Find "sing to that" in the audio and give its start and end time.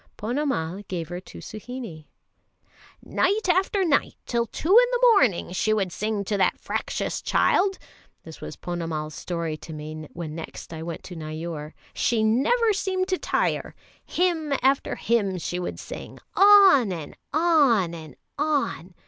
5.91-6.59